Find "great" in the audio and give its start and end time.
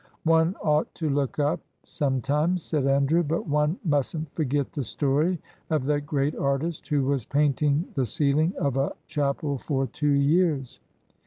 6.07-6.35